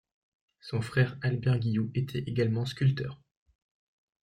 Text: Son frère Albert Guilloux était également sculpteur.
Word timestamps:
Son 0.61 0.81
frère 0.81 1.15
Albert 1.21 1.59
Guilloux 1.59 1.91
était 1.93 2.23
également 2.25 2.65
sculpteur. 2.65 3.21